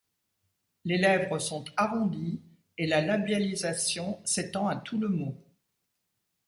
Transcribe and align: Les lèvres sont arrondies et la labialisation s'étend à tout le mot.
Les 0.83 0.97
lèvres 0.97 1.37
sont 1.37 1.63
arrondies 1.77 2.41
et 2.79 2.87
la 2.87 3.01
labialisation 3.01 4.19
s'étend 4.25 4.67
à 4.67 4.75
tout 4.77 4.97
le 4.97 5.09
mot. 5.09 5.37